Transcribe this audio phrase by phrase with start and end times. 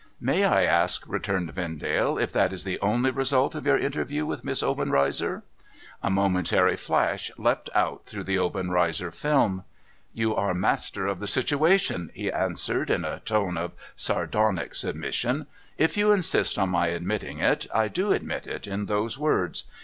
[0.33, 4.43] 'May I ask,' returned Vendale,' if that is the only result of your interview with
[4.43, 5.43] Miss Obenreizer?'
[6.01, 9.63] A momentary flash leapt out through the Obenreizer film.
[9.87, 15.45] * You are master of the situation,' he answered, in a tone of sardonic submission.'
[15.87, 19.65] If you insist on my admitting it, I do admit it in those words.